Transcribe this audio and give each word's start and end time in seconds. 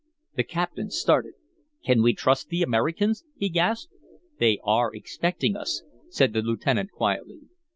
The 0.35 0.41
captain 0.43 0.89
started. 0.89 1.33
"Can 1.85 2.01
we 2.01 2.13
trust 2.13 2.49
the 2.49 2.63
Americans?" 2.63 3.23
he 3.37 3.49
gasped. 3.49 3.93
"They 4.39 4.57
are 4.63 4.89
expecting 4.95 5.55
us," 5.55 5.83
said 6.09 6.33
the 6.33 6.41
lieutenant 6.41 6.89
quietly. 6.91 7.41